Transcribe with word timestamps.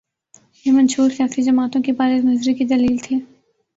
یہ 0.65 0.71
منشور 0.71 1.09
سیاسی 1.09 1.41
جماعتوں 1.41 1.81
کی 1.81 1.91
بالغ 1.91 2.25
نظری 2.25 2.53
کی 2.53 2.65
دلیل 2.65 2.97
تھے۔ 2.97 3.15